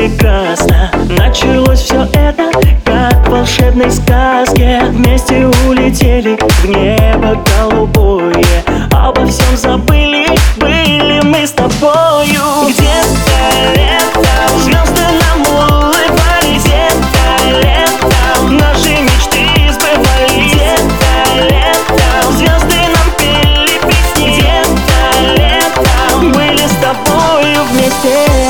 прекрасно. 0.00 0.90
Началось 1.10 1.80
все 1.80 2.08
это, 2.14 2.50
как 2.84 3.26
в 3.26 3.30
волшебной 3.30 3.90
сказке. 3.90 4.80
Вместе 4.90 5.46
улетели 5.68 6.38
в 6.40 6.64
небо 6.68 7.38
голубое. 7.58 8.64
Обо 8.92 9.26
всем 9.26 9.56
забыли, 9.56 10.26
были 10.56 11.20
мы 11.22 11.46
с 11.46 11.50
тобою. 11.50 12.68
Где-то 12.68 13.42
летом 13.76 14.58
звезды 14.60 15.02
нам 15.20 15.40
улыбались. 15.42 16.64
Где-то 16.64 17.58
летом 17.60 18.56
наши 18.56 19.02
мечты 19.02 19.44
сбывались. 19.70 20.52
Где-то 20.52 21.44
летом 21.44 22.32
звезды 22.32 22.80
нам 22.94 23.08
пели 23.18 23.78
песни. 23.86 24.32
Где-то 24.32 25.34
летом 25.36 26.32
были 26.32 26.66
с 26.66 26.76
тобою 26.80 27.64
вместе. 27.70 28.49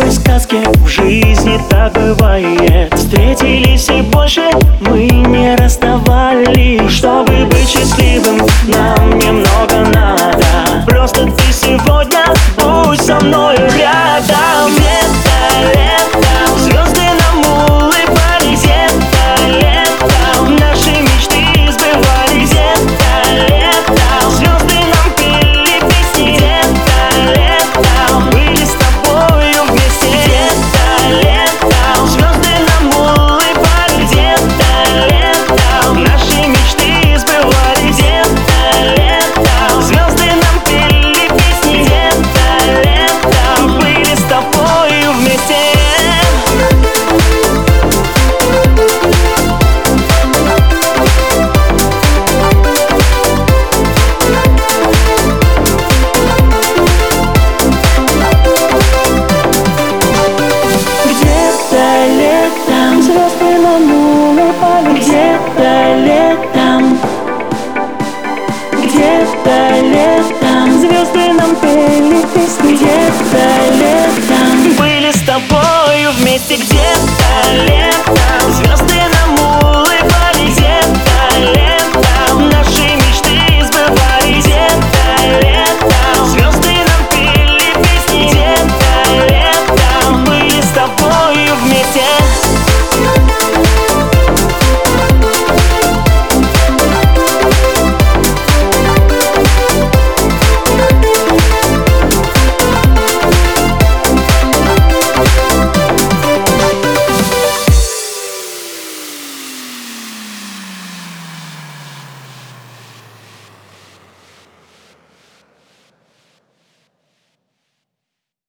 Красивой 0.00 0.12
сказке 0.12 0.62
в 0.78 0.86
жизни 0.86 1.60
так 1.68 1.92
бывает. 1.92 2.92
Встретились 2.94 3.88
и 3.88 4.02
больше 4.02 4.50
мы 4.80 5.08
не 5.08 5.54
расставались 5.56 6.90
Чтобы 6.90 7.46
быть 7.46 7.68
счастливым, 7.68 8.40
нам 8.66 9.18
немного 9.18 9.80
надо. 9.92 10.84
Просто 10.86 11.26
ты 11.26 11.52
сегодня 11.52 12.24
будь 12.56 13.00
со 13.00 13.20
мной 13.20 13.56
рядом 13.56 14.79
Где-то 69.30 69.80
летом. 69.82 70.80
Звезды 70.80 71.32
нам 71.32 71.54
пели 71.56 72.24
песни 72.34 72.74
Где-то 72.74 73.44
летом. 73.78 74.76
Были 74.76 75.10
с 75.12 75.20
тобою 75.22 76.10
вместе 76.18 76.56